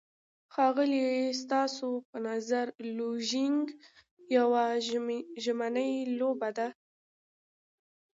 [0.53, 1.05] ښاغلی،
[1.41, 2.65] ستاسو په نظر
[2.97, 3.61] لوژینګ
[4.37, 4.63] یوه
[5.45, 6.67] ژمنی لوبه ده؟